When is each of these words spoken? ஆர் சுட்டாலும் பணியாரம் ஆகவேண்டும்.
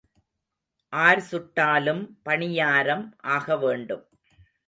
ஆர் 0.93 1.21
சுட்டாலும் 1.31 2.01
பணியாரம் 2.25 3.05
ஆகவேண்டும். 3.21 4.03